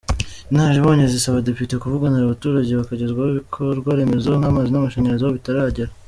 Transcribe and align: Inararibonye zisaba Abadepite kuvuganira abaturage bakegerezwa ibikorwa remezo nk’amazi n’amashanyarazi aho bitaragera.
Inararibonye 0.51 1.05
zisaba 1.13 1.35
Abadepite 1.35 1.75
kuvuganira 1.77 2.23
abaturage 2.25 2.71
bakegerezwa 2.79 3.23
ibikorwa 3.33 3.89
remezo 3.99 4.29
nk’amazi 4.39 4.69
n’amashanyarazi 4.71 5.23
aho 5.25 5.33
bitaragera. 5.39 5.91